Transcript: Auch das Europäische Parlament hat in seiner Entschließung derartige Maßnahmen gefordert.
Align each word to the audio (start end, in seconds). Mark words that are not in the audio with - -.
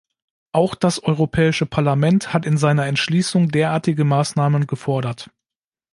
Auch 0.51 0.73
das 0.73 0.97
Europäische 1.03 1.67
Parlament 1.67 2.33
hat 2.33 2.47
in 2.47 2.57
seiner 2.57 2.87
Entschließung 2.87 3.49
derartige 3.49 4.03
Maßnahmen 4.03 4.65
gefordert. 4.65 5.29